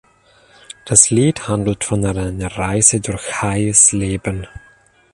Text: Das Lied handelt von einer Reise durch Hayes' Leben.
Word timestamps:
Das 0.87 1.11
Lied 1.11 1.47
handelt 1.47 1.83
von 1.83 2.03
einer 2.03 2.57
Reise 2.57 2.99
durch 3.01 3.39
Hayes' 3.43 3.91
Leben. 3.91 4.47